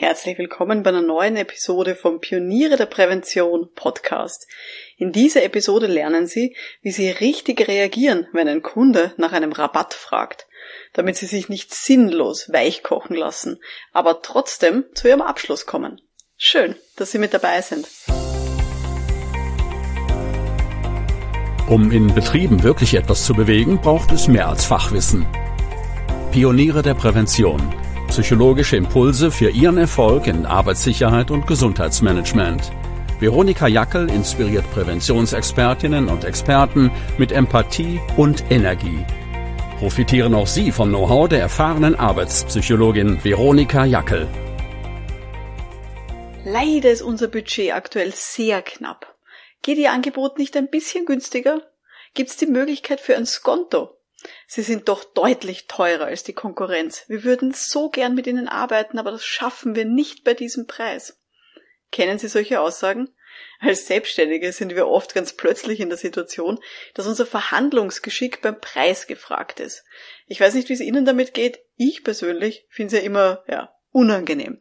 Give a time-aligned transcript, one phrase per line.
[0.00, 4.46] herzlich willkommen bei einer neuen Episode vom Pioniere der Prävention Podcast.
[4.96, 9.92] In dieser Episode lernen Sie, wie Sie richtig reagieren, wenn ein Kunde nach einem Rabatt
[9.92, 10.46] fragt,
[10.94, 13.60] damit Sie sich nicht sinnlos weichkochen lassen,
[13.92, 16.00] aber trotzdem zu Ihrem Abschluss kommen.
[16.38, 17.86] Schön, dass Sie mit dabei sind.
[21.68, 25.26] Um in Betrieben wirklich etwas zu bewegen, braucht es mehr als Fachwissen.
[26.32, 27.74] Pioniere der Prävention–
[28.10, 32.72] Psychologische Impulse für Ihren Erfolg in Arbeitssicherheit und Gesundheitsmanagement.
[33.20, 39.06] Veronika Jackel inspiriert Präventionsexpertinnen und Experten mit Empathie und Energie.
[39.78, 44.26] Profitieren auch Sie vom Know-how der erfahrenen Arbeitspsychologin Veronika Jackel.
[46.44, 49.14] Leider ist unser Budget aktuell sehr knapp.
[49.62, 51.62] Geht Ihr Angebot nicht ein bisschen günstiger?
[52.14, 53.99] Gibt es die Möglichkeit für ein Skonto?
[54.52, 57.04] Sie sind doch deutlich teurer als die Konkurrenz.
[57.06, 61.20] Wir würden so gern mit ihnen arbeiten, aber das schaffen wir nicht bei diesem Preis.
[61.92, 63.14] Kennen Sie solche Aussagen?
[63.60, 66.58] Als Selbstständige sind wir oft ganz plötzlich in der Situation,
[66.94, 69.84] dass unser Verhandlungsgeschick beim Preis gefragt ist.
[70.26, 71.60] Ich weiß nicht, wie es Ihnen damit geht.
[71.76, 74.60] Ich persönlich finde es ja immer, ja, unangenehm.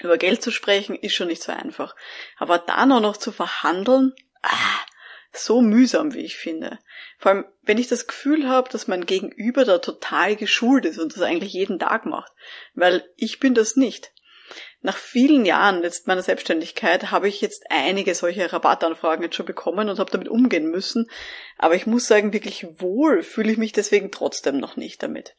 [0.00, 1.96] Über Geld zu sprechen ist schon nicht so einfach.
[2.36, 4.86] Aber dann auch noch zu verhandeln, ah,
[5.36, 6.78] so mühsam, wie ich finde.
[7.18, 11.14] Vor allem, wenn ich das Gefühl habe, dass mein Gegenüber da total geschult ist und
[11.14, 12.32] das eigentlich jeden Tag macht.
[12.74, 14.12] Weil ich bin das nicht.
[14.82, 19.88] Nach vielen Jahren jetzt meiner Selbstständigkeit habe ich jetzt einige solche Rabattanfragen jetzt schon bekommen
[19.88, 21.10] und habe damit umgehen müssen.
[21.58, 25.34] Aber ich muss sagen, wirklich wohl fühle ich mich deswegen trotzdem noch nicht damit.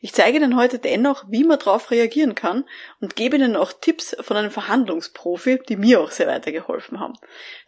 [0.00, 2.64] Ich zeige Ihnen heute dennoch, wie man darauf reagieren kann
[3.00, 7.14] und gebe Ihnen auch Tipps von einem Verhandlungsprofi, die mir auch sehr weitergeholfen haben,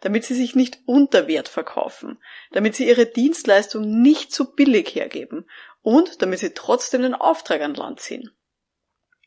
[0.01, 2.19] damit Sie sich nicht unter Wert verkaufen,
[2.51, 5.45] damit Sie Ihre Dienstleistung nicht zu billig hergeben
[5.81, 8.31] und damit Sie trotzdem den Auftrag an Land ziehen.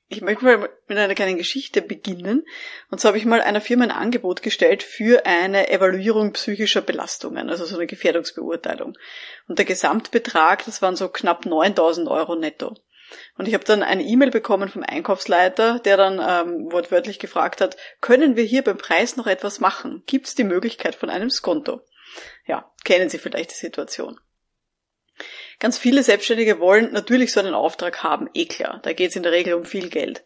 [0.08, 2.46] Ich möchte mal mit einer kleinen Geschichte beginnen.
[2.90, 7.48] Und zwar habe ich mal einer Firma ein Angebot gestellt für eine Evaluierung psychischer Belastungen,
[7.48, 8.98] also so eine Gefährdungsbeurteilung.
[9.48, 12.76] Und der Gesamtbetrag, das waren so knapp 9000 Euro netto.
[13.36, 17.76] Und ich habe dann eine E-Mail bekommen vom Einkaufsleiter, der dann ähm, wortwörtlich gefragt hat,
[18.00, 20.02] können wir hier beim Preis noch etwas machen?
[20.06, 21.80] Gibt es die Möglichkeit von einem Skonto?
[22.46, 24.18] Ja, kennen Sie vielleicht die Situation.
[25.60, 28.80] Ganz viele Selbstständige wollen natürlich so einen Auftrag haben, eh klar.
[28.82, 30.24] Da geht es in der Regel um viel Geld.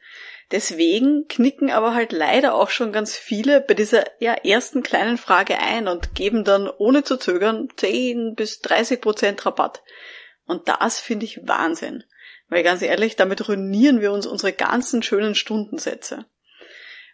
[0.50, 5.59] Deswegen knicken aber halt leider auch schon ganz viele bei dieser ja, ersten kleinen Frage
[5.59, 9.83] ein und geben dann ohne zu zögern 10 bis 30 Prozent Rabatt.
[10.47, 12.05] Und das finde ich Wahnsinn.
[12.49, 16.25] Weil ganz ehrlich, damit ruinieren wir uns unsere ganzen schönen Stundensätze.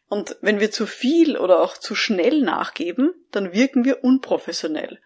[0.06, 5.00] Und wenn wir zu viel oder auch zu schnell nachgeben, dann wirken wir unprofessionell.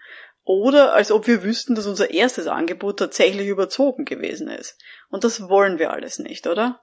[0.49, 4.79] Oder als ob wir wüssten, dass unser erstes Angebot tatsächlich überzogen gewesen ist.
[5.11, 6.81] Und das wollen wir alles nicht, oder?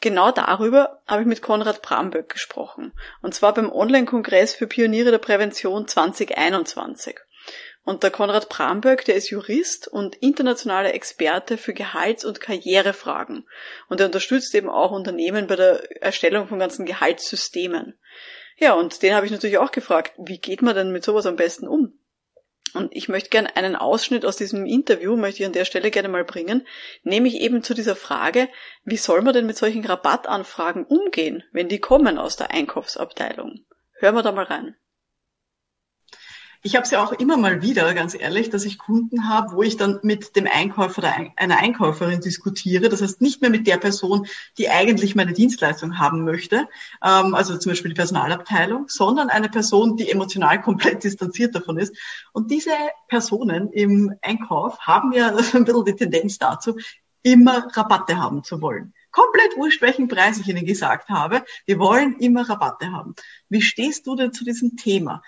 [0.00, 2.92] Genau darüber habe ich mit Konrad Bramböck gesprochen.
[3.22, 7.20] Und zwar beim Online-Kongress für Pioniere der Prävention 2021.
[7.84, 13.48] Und der Konrad Bramböck, der ist Jurist und internationaler Experte für Gehalts- und Karrierefragen.
[13.88, 17.96] Und er unterstützt eben auch Unternehmen bei der Erstellung von ganzen Gehaltssystemen.
[18.56, 21.36] Ja, und den habe ich natürlich auch gefragt, wie geht man denn mit sowas am
[21.36, 21.97] besten um?
[22.74, 26.08] Und ich möchte gerne einen Ausschnitt aus diesem Interview, möchte ich an der Stelle gerne
[26.08, 26.66] mal bringen,
[27.02, 28.48] nämlich eben zu dieser Frage,
[28.84, 33.64] wie soll man denn mit solchen Rabattanfragen umgehen, wenn die kommen aus der Einkaufsabteilung?
[34.00, 34.76] Hören wir da mal rein.
[36.62, 39.62] Ich habe es ja auch immer mal wieder, ganz ehrlich, dass ich Kunden habe, wo
[39.62, 42.88] ich dann mit dem Einkäufer oder einer Einkäuferin diskutiere.
[42.88, 44.26] Das heißt nicht mehr mit der Person,
[44.58, 46.68] die eigentlich meine Dienstleistung haben möchte,
[47.04, 51.96] ähm, also zum Beispiel die Personalabteilung, sondern eine Person, die emotional komplett distanziert davon ist.
[52.32, 52.72] Und diese
[53.06, 56.76] Personen im Einkauf haben ja ein bisschen die Tendenz dazu,
[57.22, 61.42] immer Rabatte haben zu wollen komplett wurscht, welchen Preis ich Ihnen gesagt habe.
[61.66, 63.14] Die wollen immer Rabatte haben.
[63.48, 65.22] Wie stehst du denn zu diesem Thema?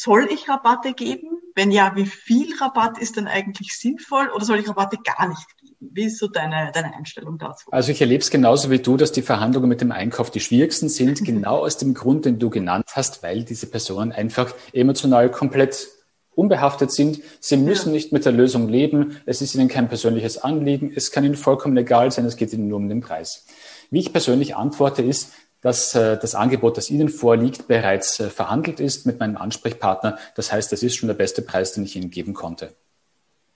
[0.00, 1.28] Soll ich Rabatte geben?
[1.54, 5.46] Wenn ja, wie viel Rabatt ist denn eigentlich sinnvoll oder soll ich Rabatte gar nicht
[5.58, 5.76] geben?
[5.80, 7.70] Wie ist so deine, deine Einstellung dazu?
[7.70, 10.88] Also ich erlebe es genauso wie du, dass die Verhandlungen mit dem Einkauf die schwierigsten
[10.88, 15.88] sind, genau aus dem Grund, den du genannt hast, weil diese Personen einfach emotional komplett
[16.34, 17.20] unbehaftet sind.
[17.40, 17.94] Sie müssen ja.
[17.94, 19.20] nicht mit der Lösung leben.
[19.26, 20.92] Es ist ihnen kein persönliches Anliegen.
[20.94, 22.24] Es kann ihnen vollkommen egal sein.
[22.24, 23.46] Es geht ihnen nur um den Preis.
[23.90, 25.32] Wie ich persönlich antworte ist,
[25.64, 30.18] dass äh, das Angebot, das Ihnen vorliegt, bereits äh, verhandelt ist mit meinem Ansprechpartner.
[30.36, 32.74] Das heißt, das ist schon der beste Preis, den ich Ihnen geben konnte.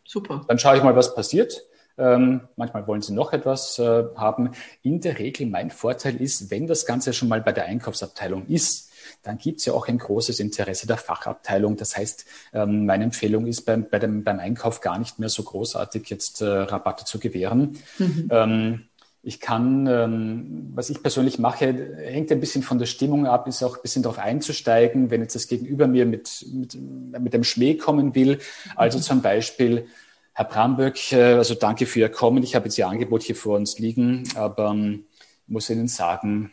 [0.07, 0.43] Super.
[0.49, 1.63] Dann schaue ich mal, was passiert.
[1.99, 4.53] Ähm, manchmal wollen Sie noch etwas äh, haben.
[4.83, 8.91] In der Regel mein Vorteil ist, wenn das Ganze schon mal bei der Einkaufsabteilung ist,
[9.23, 11.77] dann gibt es ja auch ein großes Interesse der Fachabteilung.
[11.77, 15.43] Das heißt, ähm, meine Empfehlung ist beim, bei dem, beim Einkauf gar nicht mehr so
[15.43, 17.77] großartig jetzt äh, Rabatte zu gewähren.
[17.99, 18.29] Mhm.
[18.31, 18.89] Ähm,
[19.23, 23.63] Ich kann, ähm, was ich persönlich mache, hängt ein bisschen von der Stimmung ab, ist
[23.63, 26.79] auch ein bisschen darauf einzusteigen, wenn jetzt das Gegenüber mir mit, mit,
[27.21, 28.39] mit dem Schmäh kommen will.
[28.77, 29.87] Also zum Beispiel,
[30.33, 32.43] Herr Bramböck, äh, also danke für Ihr Kommen.
[32.45, 35.05] Ich habe jetzt Ihr Angebot hier vor uns liegen, aber ähm,
[35.49, 36.53] muss Ihnen sagen,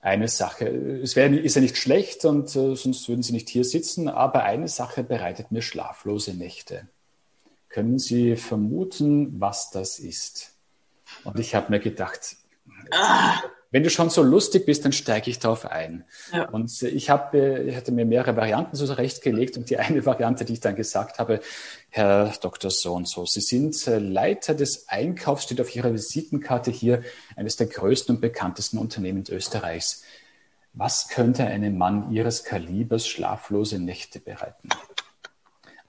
[0.00, 3.64] eine Sache, es wäre, ist ja nicht schlecht und äh, sonst würden Sie nicht hier
[3.64, 6.88] sitzen, aber eine Sache bereitet mir schlaflose Nächte.
[7.68, 10.49] Können Sie vermuten, was das ist?
[11.24, 12.36] Und ich habe mir gedacht,
[12.90, 13.40] ah
[13.70, 16.04] wenn du schon so lustig bist, dann steige ich darauf ein.
[16.32, 16.48] Ja.
[16.48, 20.54] Und ich habe, ich hatte mir mehrere Varianten so zurechtgelegt und die eine Variante, die
[20.54, 21.40] ich dann gesagt habe,
[21.88, 22.70] Herr Dr.
[22.70, 27.02] So und so, Sie sind äh, Leiter des Einkaufs, steht auf Ihrer Visitenkarte hier,
[27.36, 30.02] eines der größten und bekanntesten Unternehmen Österreichs.
[30.72, 34.68] Was könnte einem Mann Ihres Kalibers schlaflose Nächte bereiten?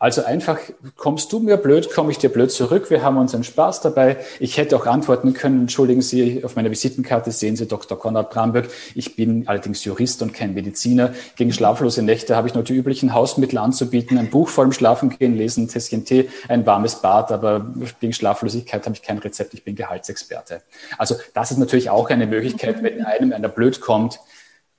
[0.02, 0.58] Also einfach,
[0.98, 2.90] kommst du mir blöd, komme ich dir blöd zurück.
[2.90, 4.18] Wir haben unseren Spaß dabei.
[4.40, 8.00] Ich hätte auch antworten können, entschuldigen Sie, auf meiner Visitenkarte sehen Sie Dr.
[8.00, 8.68] Konrad Bramberg.
[8.96, 11.14] Ich bin allerdings Jurist und kein Mediziner.
[11.36, 14.18] Gegen schlaflose Nächte habe ich nur die üblichen Hausmittel anzubieten.
[14.18, 17.32] Ein Buch vor dem Schlafengehen lesen, ein Tässchen Tee, ein warmes Bad.
[17.32, 19.54] Aber gegen Schlaflosigkeit habe ich kein Rezept.
[19.54, 20.64] Ich bin Gehaltsexperte.
[20.98, 24.20] Also das ist natürlich auch eine Möglichkeit, wenn einem einer blöd kommt,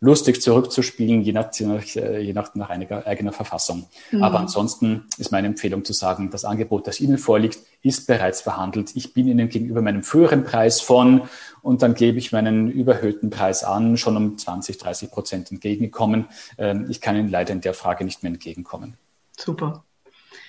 [0.03, 3.87] lustig zurückzuspielen, je nach, je nach, nach, einiger, eigener Verfassung.
[4.11, 4.23] Mhm.
[4.25, 8.97] Aber ansonsten ist meine Empfehlung zu sagen, das Angebot, das Ihnen vorliegt, ist bereits verhandelt.
[8.97, 11.23] Ich bin Ihnen gegenüber meinem früheren Preis von
[11.63, 16.27] und dann gebe ich meinen überhöhten Preis an, schon um 20, 30 Prozent entgegengekommen.
[16.59, 18.95] Ähm, ich kann Ihnen leider in der Frage nicht mehr entgegenkommen.
[19.39, 19.85] Super.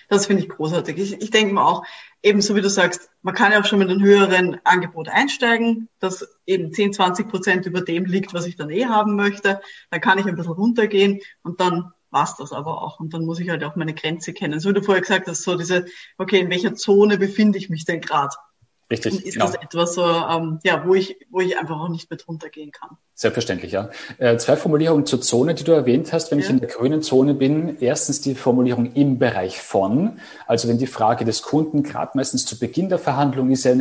[0.09, 0.97] Das finde ich großartig.
[0.97, 1.85] Ich, ich denke mal auch,
[2.21, 6.27] ebenso wie du sagst, man kann ja auch schon mit einem höheren Angebot einsteigen, das
[6.45, 9.61] eben 10, 20 Prozent über dem liegt, was ich dann eh haben möchte.
[9.91, 12.99] Dann kann ich ein bisschen runtergehen und dann war's das aber auch.
[12.99, 14.59] Und dann muss ich halt auch meine Grenze kennen.
[14.59, 15.85] So wie du vorher gesagt hast, so diese,
[16.17, 18.35] okay, in welcher Zone befinde ich mich denn gerade?
[18.93, 19.13] Richtig.
[19.13, 19.47] Und ist genau.
[19.47, 22.71] das etwas so, ähm, ja, wo ich, wo ich einfach auch nicht mehr drunter gehen
[22.71, 22.91] kann?
[23.15, 23.89] Selbstverständlich, ja.
[24.19, 26.29] Äh, zwei Formulierungen zur Zone, die du erwähnt hast.
[26.29, 26.45] Wenn ja.
[26.45, 30.19] ich in der grünen Zone bin, erstens die Formulierung im Bereich von.
[30.45, 33.73] Also wenn die Frage des Kunden gerade meistens zu Beginn der Verhandlung ist, ja,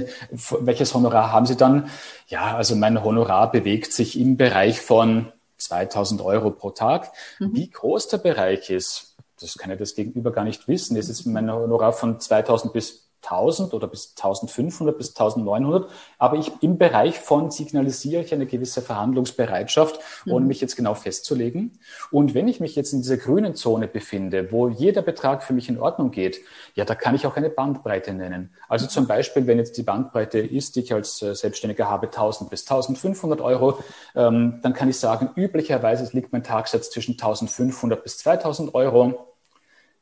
[0.61, 1.91] welches Honorar haben Sie dann?
[2.29, 7.13] Ja, also mein Honorar bewegt sich im Bereich von 2000 Euro pro Tag.
[7.39, 7.55] Mhm.
[7.55, 10.97] Wie groß der Bereich ist, das kann ja das Gegenüber gar nicht wissen.
[10.97, 15.89] Es ist mein Honorar von 2000 bis 1000 oder bis 1500 bis 1900.
[16.19, 20.49] Aber ich im Bereich von signalisiere ich eine gewisse Verhandlungsbereitschaft, ohne mhm.
[20.49, 21.79] mich jetzt genau festzulegen.
[22.11, 25.69] Und wenn ich mich jetzt in dieser grünen Zone befinde, wo jeder Betrag für mich
[25.69, 26.41] in Ordnung geht,
[26.75, 28.55] ja, da kann ich auch eine Bandbreite nennen.
[28.69, 32.51] Also zum Beispiel, wenn jetzt die Bandbreite ist, die ich als äh, Selbstständiger habe, 1000
[32.51, 33.79] bis 1500 Euro,
[34.15, 39.32] ähm, dann kann ich sagen, üblicherweise liegt mein Tagsatz zwischen 1500 bis 2000 Euro.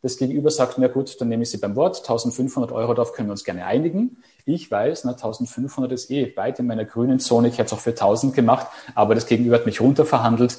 [0.03, 3.29] Das Gegenüber sagt, na gut, dann nehme ich Sie beim Wort, 1500 Euro, darauf können
[3.29, 4.23] wir uns gerne einigen.
[4.47, 7.49] Ich weiß, na, 1500 ist eh weit in meiner grünen Zone.
[7.49, 10.59] Ich habe es auch für 1000 gemacht, aber das Gegenüber hat mich runterverhandelt.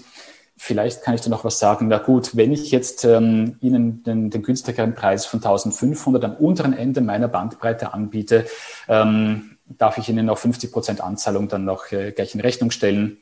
[0.57, 1.87] Vielleicht kann ich da noch was sagen.
[1.87, 6.73] Na gut, wenn ich jetzt ähm, Ihnen den, den günstigeren Preis von 1500 am unteren
[6.73, 8.45] Ende meiner Bandbreite anbiete,
[8.87, 13.17] ähm, darf ich Ihnen noch 50 Prozent Anzahlung dann noch äh, gleich in Rechnung stellen.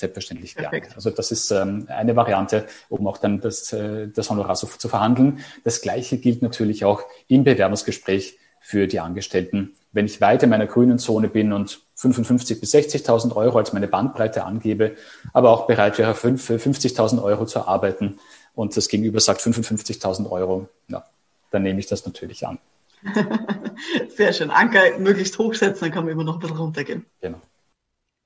[0.00, 0.80] Selbstverständlich gerne.
[0.94, 4.88] Also das ist ähm, eine Variante, um auch dann das, äh, das Honorar so zu
[4.88, 5.40] verhandeln.
[5.62, 9.74] Das Gleiche gilt natürlich auch im Bewerbungsgespräch für die Angestellten.
[9.92, 13.88] Wenn ich weiter in meiner grünen Zone bin und 55.000 bis 60.000 Euro als meine
[13.88, 14.96] Bandbreite angebe,
[15.34, 18.18] aber auch bereit wäre, 50.000 Euro zu arbeiten
[18.54, 21.04] und das Gegenüber sagt 55.000 Euro, ja,
[21.50, 22.58] dann nehme ich das natürlich an.
[24.16, 24.50] Sehr schön.
[24.50, 27.04] Anker möglichst hochsetzen, dann kann man immer noch ein bisschen runtergehen.
[27.20, 27.42] Genau.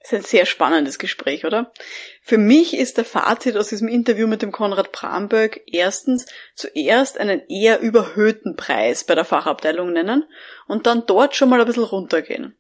[0.05, 1.73] Das ist ein sehr spannendes Gespräch, oder?
[2.21, 7.41] Für mich ist der Fazit aus diesem Interview mit dem Konrad Bramberg erstens zuerst einen
[7.49, 10.25] eher überhöhten Preis bei der Fachabteilung nennen
[10.67, 12.55] und dann dort schon mal ein bisschen runtergehen.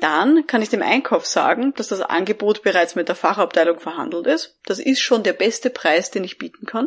[0.00, 4.60] Dann kann ich dem Einkauf sagen, dass das Angebot bereits mit der Fachabteilung verhandelt ist.
[4.64, 6.86] Das ist schon der beste Preis, den ich bieten kann.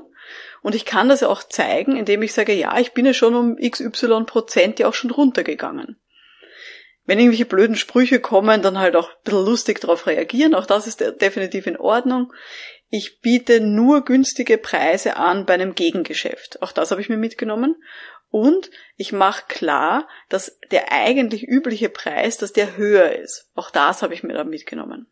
[0.62, 3.57] Und ich kann das auch zeigen, indem ich sage, ja, ich bin ja schon um
[3.57, 6.00] XY Prozent ja auch schon runtergegangen
[7.05, 10.53] wenn irgendwelche blöden Sprüche kommen, dann halt auch ein bisschen lustig darauf reagieren.
[10.53, 12.31] Auch das ist definitiv in Ordnung.
[12.89, 16.62] Ich biete nur günstige Preise an bei einem Gegengeschäft.
[16.62, 17.81] Auch das habe ich mir mitgenommen.
[18.29, 23.50] Und ich mache klar, dass der eigentlich übliche Preis, dass der höher ist.
[23.55, 25.08] Auch das habe ich mir da mitgenommen.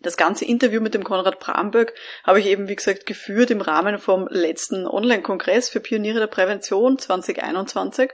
[0.00, 3.98] Das ganze Interview mit dem Konrad Bramberg habe ich eben, wie gesagt, geführt im Rahmen
[3.98, 8.10] vom letzten Online-Kongress für Pioniere der Prävention 2021.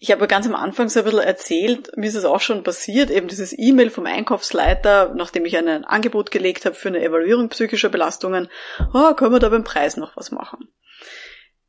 [0.03, 3.10] Ich habe ganz am Anfang so ein bisschen erzählt, mir ist es auch schon passiert,
[3.10, 7.88] eben dieses E-Mail vom Einkaufsleiter, nachdem ich ein Angebot gelegt habe für eine Evaluierung psychischer
[7.88, 8.50] Belastungen,
[8.93, 10.67] oh, können wir da beim Preis noch was machen?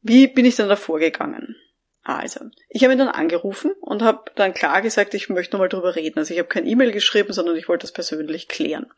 [0.02, 1.54] Wie bin ich dann da vorgegangen?
[2.02, 5.94] Also, ich habe ihn dann angerufen und habe dann klar gesagt, ich möchte nochmal drüber
[5.94, 6.18] reden.
[6.18, 8.92] Also ich habe kein E-Mail geschrieben, sondern ich wollte das persönlich klären.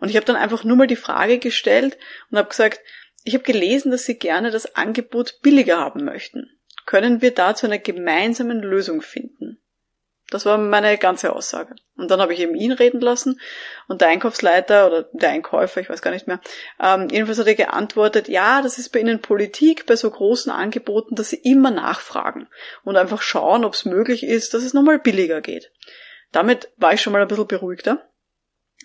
[0.00, 1.98] Und ich habe dann einfach nur mal die Frage gestellt
[2.32, 2.80] und habe gesagt,
[3.22, 6.50] ich habe gelesen, dass Sie gerne das Angebot billiger haben möchten
[6.86, 9.58] können wir da zu einer gemeinsamen Lösung finden.
[10.32, 11.74] Das war meine ganze Aussage.
[11.94, 13.38] Und dann habe ich eben ihn reden lassen
[13.86, 16.40] und der Einkaufsleiter oder der Einkäufer, ich weiß gar nicht mehr,
[16.80, 21.16] ähm, jedenfalls hat er geantwortet, ja, das ist bei Ihnen Politik, bei so großen Angeboten,
[21.16, 22.48] dass Sie immer nachfragen
[22.82, 25.70] und einfach schauen, ob es möglich ist, dass es nochmal billiger geht.
[26.32, 28.08] Damit war ich schon mal ein bisschen beruhigter.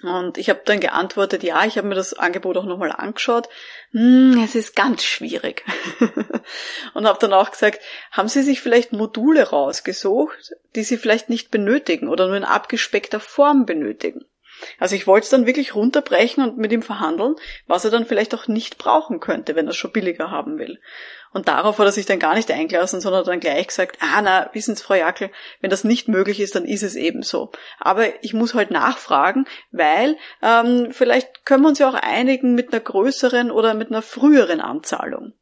[0.04, 3.50] Und ich habe dann geantwortet, ja, ich habe mir das Angebot auch nochmal angeschaut.
[3.92, 5.66] Hm, es ist ganz schwierig.
[6.94, 11.50] und habe dann auch gesagt, haben Sie sich vielleicht Module rausgesucht, die Sie vielleicht nicht
[11.50, 14.26] benötigen oder nur in abgespeckter Form benötigen?
[14.80, 17.36] Also ich wollte es dann wirklich runterbrechen und mit ihm verhandeln,
[17.68, 20.80] was er dann vielleicht auch nicht brauchen könnte, wenn er es schon billiger haben will.
[21.32, 24.50] Und darauf hat er sich dann gar nicht eingelassen, sondern dann gleich gesagt, ah na,
[24.54, 25.30] wissen Sie, Frau Jackel,
[25.62, 27.52] wenn das nicht möglich ist, dann ist es eben so.
[27.80, 32.74] Aber ich muss halt nachfragen, weil ähm, vielleicht können wir uns ja auch einigen mit
[32.74, 35.34] einer größeren oder mit einer früheren Anzahlung.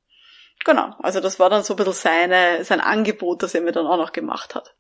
[0.66, 3.86] Genau, also das war dann so ein bisschen seine, sein Angebot, das er mir dann
[3.86, 4.74] auch noch gemacht hat.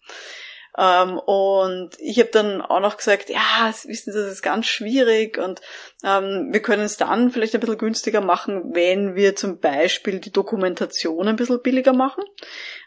[0.77, 5.37] Ähm, und ich habe dann auch noch gesagt, ja, wissen Sie, das ist ganz schwierig
[5.37, 5.61] und
[6.03, 10.33] ähm, wir können es dann vielleicht ein bisschen günstiger machen, wenn wir zum Beispiel die
[10.33, 12.23] Dokumentation ein bisschen billiger machen.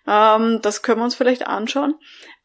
[0.06, 1.94] Ähm, das können wir uns vielleicht anschauen.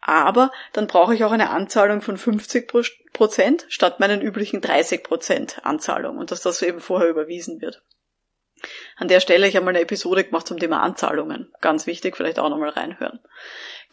[0.06, 2.72] Aber dann brauche ich auch eine Anzahlung von 50
[3.14, 7.84] Prozent statt meinen üblichen 30 Prozent Anzahlung und dass das eben vorher überwiesen wird.
[8.96, 11.52] An der Stelle, ich habe mal eine Episode gemacht zum Thema Anzahlungen.
[11.62, 13.20] Ganz wichtig, vielleicht auch nochmal reinhören.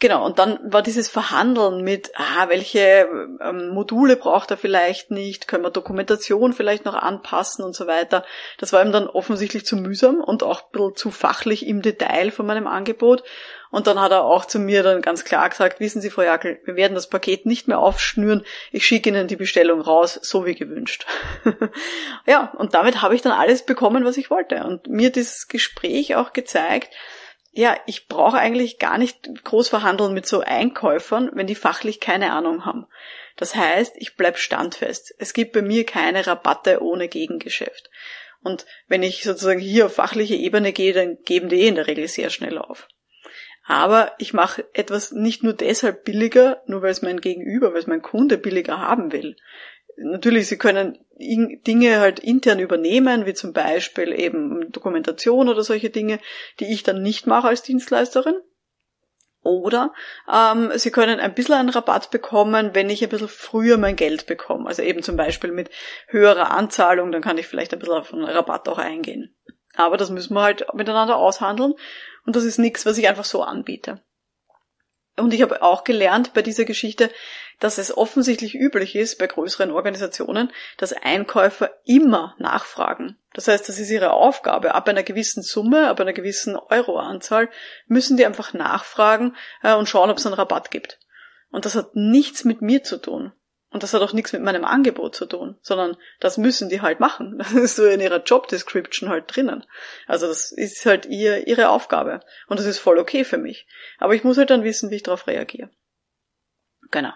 [0.01, 3.07] Genau, und dann war dieses Verhandeln mit, ah, welche
[3.39, 8.25] ähm, Module braucht er vielleicht nicht, können wir Dokumentation vielleicht noch anpassen und so weiter.
[8.57, 12.31] Das war ihm dann offensichtlich zu mühsam und auch ein bisschen zu fachlich im Detail
[12.31, 13.21] von meinem Angebot.
[13.69, 16.59] Und dann hat er auch zu mir dann ganz klar gesagt, wissen Sie, Frau Jackel,
[16.65, 20.55] wir werden das Paket nicht mehr aufschnüren, ich schicke Ihnen die Bestellung raus, so wie
[20.55, 21.05] gewünscht.
[22.25, 24.63] ja, und damit habe ich dann alles bekommen, was ich wollte.
[24.63, 26.89] Und mir dieses Gespräch auch gezeigt,
[27.53, 32.31] ja, ich brauche eigentlich gar nicht groß verhandeln mit so Einkäufern, wenn die fachlich keine
[32.31, 32.87] Ahnung haben.
[33.35, 35.13] Das heißt, ich bleib standfest.
[35.17, 37.89] Es gibt bei mir keine Rabatte ohne Gegengeschäft.
[38.41, 41.87] Und wenn ich sozusagen hier auf fachliche Ebene gehe, dann geben die eh in der
[41.87, 42.87] Regel sehr schnell auf.
[43.65, 47.87] Aber ich mache etwas nicht nur deshalb billiger, nur weil es mein Gegenüber, weil es
[47.87, 49.35] mein Kunde billiger haben will
[49.97, 56.19] natürlich, sie können Dinge halt intern übernehmen, wie zum Beispiel eben Dokumentation oder solche Dinge,
[56.59, 58.35] die ich dann nicht mache als Dienstleisterin.
[59.43, 59.93] Oder
[60.31, 64.27] ähm, Sie können ein bisschen einen Rabatt bekommen, wenn ich ein bisschen früher mein Geld
[64.27, 64.67] bekomme.
[64.67, 65.71] Also eben zum Beispiel mit
[66.07, 69.35] höherer Anzahlung, dann kann ich vielleicht ein bisschen auf einen Rabatt auch eingehen.
[69.75, 71.73] Aber das müssen wir halt miteinander aushandeln
[72.25, 74.03] und das ist nichts, was ich einfach so anbiete.
[75.17, 77.09] Und ich habe auch gelernt bei dieser Geschichte,
[77.61, 83.17] dass es offensichtlich üblich ist bei größeren Organisationen, dass Einkäufer immer nachfragen.
[83.33, 84.73] Das heißt, das ist ihre Aufgabe.
[84.73, 87.49] Ab einer gewissen Summe, ab einer gewissen Euroanzahl
[87.87, 90.99] müssen die einfach nachfragen äh, und schauen, ob es einen Rabatt gibt.
[91.51, 93.31] Und das hat nichts mit mir zu tun.
[93.69, 96.99] Und das hat auch nichts mit meinem Angebot zu tun, sondern das müssen die halt
[96.99, 97.37] machen.
[97.41, 99.65] Das ist so in ihrer Job Description halt drinnen.
[100.07, 102.21] Also das ist halt ihr, ihre Aufgabe.
[102.47, 103.67] Und das ist voll okay für mich.
[103.99, 105.69] Aber ich muss halt dann wissen, wie ich darauf reagiere.
[106.91, 107.11] Genau.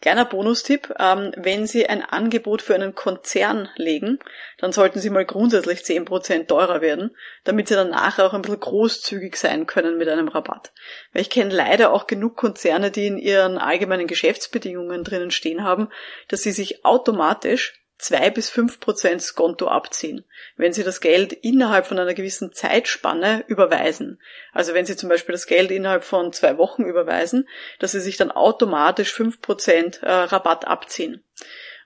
[0.00, 4.20] Kleiner Bonustipp, ähm, wenn Sie ein Angebot für einen Konzern legen,
[4.58, 8.42] dann sollten Sie mal grundsätzlich zehn Prozent teurer werden, damit Sie dann nachher auch ein
[8.42, 10.72] bisschen großzügig sein können mit einem Rabatt.
[11.12, 15.88] Weil ich kenne leider auch genug Konzerne, die in ihren allgemeinen Geschäftsbedingungen drinnen stehen haben,
[16.28, 20.24] dass sie sich automatisch zwei bis fünf Prozent Skonto abziehen,
[20.56, 24.20] wenn Sie das Geld innerhalb von einer gewissen Zeitspanne überweisen.
[24.52, 27.48] Also wenn Sie zum Beispiel das Geld innerhalb von zwei Wochen überweisen,
[27.80, 31.24] dass Sie sich dann automatisch fünf Prozent äh, Rabatt abziehen.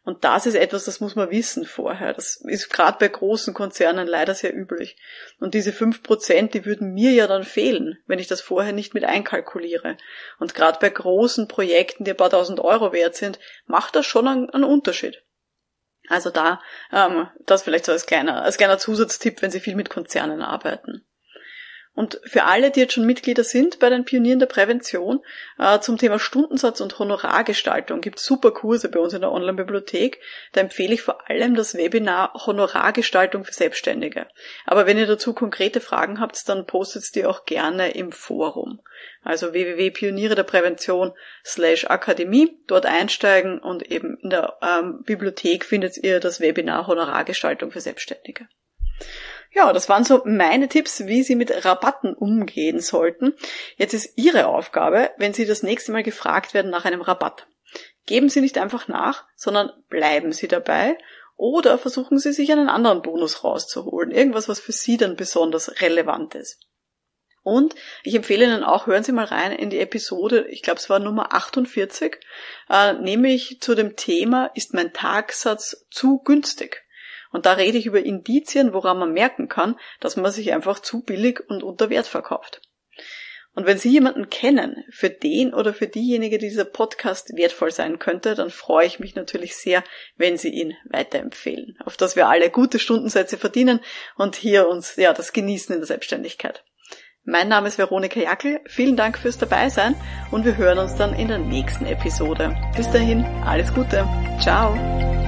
[0.05, 2.13] Und das ist etwas, das muss man wissen vorher.
[2.13, 4.97] Das ist gerade bei großen Konzernen leider sehr üblich.
[5.39, 8.95] Und diese fünf Prozent, die würden mir ja dann fehlen, wenn ich das vorher nicht
[8.95, 9.97] mit einkalkuliere.
[10.41, 14.27] Und gerade bei großen Projekten, die ein paar tausend Euro wert sind, macht das schon
[14.27, 15.23] einen, einen Unterschied.
[16.09, 16.61] Also da,
[16.93, 21.07] ähm, das vielleicht so als kleiner, als kleiner Zusatztipp, wenn Sie viel mit Konzernen arbeiten.
[21.95, 25.21] Und für alle, die jetzt schon Mitglieder sind bei den Pionieren der Prävention,
[25.59, 30.19] äh, zum Thema Stundensatz und Honorargestaltung gibt es super Kurse bei uns in der Online-Bibliothek.
[30.53, 34.27] Da empfehle ich vor allem das Webinar Honorargestaltung für Selbstständige.
[34.65, 38.81] Aber wenn ihr dazu konkrete Fragen habt, dann postet die auch gerne im Forum.
[39.23, 41.13] Also www.pioniere der Prävention
[41.45, 47.71] slash Akademie, dort einsteigen und eben in der ähm, Bibliothek findet ihr das Webinar Honorargestaltung
[47.71, 48.49] für Selbstständige.
[49.55, 53.35] Ja, das waren so meine Tipps, wie Sie mit Rabatten umgehen sollten.
[53.77, 57.47] Jetzt ist Ihre Aufgabe, wenn Sie das nächste Mal gefragt werden nach einem Rabatt.
[58.07, 60.97] Geben Sie nicht einfach nach, sondern bleiben Sie dabei
[61.37, 64.11] oder versuchen Sie sich einen anderen Bonus rauszuholen.
[64.11, 66.61] Irgendwas, was für Sie dann besonders relevant ist.
[67.43, 70.89] Und ich empfehle Ihnen auch, hören Sie mal rein in die Episode, ich glaube es
[70.89, 72.19] war Nummer 48,
[72.71, 76.85] äh, nämlich zu dem Thema, ist mein Tagsatz zu günstig?
[77.33, 81.03] Und da rede ich über Indizien, woran man merken kann, dass man sich einfach zu
[81.03, 82.61] billig und unter Wert verkauft.
[83.55, 88.35] Und wenn Sie jemanden kennen, für den oder für diejenige dieser Podcast wertvoll sein könnte,
[88.35, 89.85] dann freue ich mich natürlich sehr,
[90.17, 93.81] wenn Sie ihn weiterempfehlen, auf dass wir alle gute Stundensätze verdienen
[94.17, 96.65] und hier uns ja das genießen in der Selbstständigkeit.
[97.25, 99.95] Mein Name ist Veronika Jackel, vielen Dank fürs Dabeisein
[100.33, 102.57] und wir hören uns dann in der nächsten Episode.
[102.77, 104.09] Bis dahin, alles Gute.
[104.41, 105.22] Ciao.